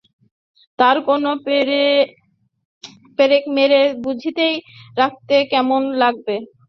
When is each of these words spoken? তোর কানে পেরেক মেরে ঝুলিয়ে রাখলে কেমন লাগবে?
তোর 0.79 0.97
কানে 1.05 1.31
পেরেক 3.17 3.43
মেরে 3.55 3.79
ঝুলিয়ে 4.15 4.49
রাখলে 4.97 5.37
কেমন 5.51 5.81
লাগবে? 6.01 6.35